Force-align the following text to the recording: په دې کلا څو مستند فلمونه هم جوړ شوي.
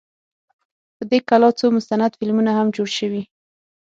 په 0.97 1.03
دې 1.11 1.19
کلا 1.29 1.49
څو 1.59 1.65
مستند 1.75 2.11
فلمونه 2.19 2.51
هم 2.57 2.67
جوړ 2.75 2.89
شوي. 2.99 3.23